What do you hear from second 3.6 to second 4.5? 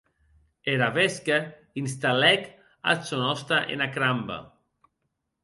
ena cramba.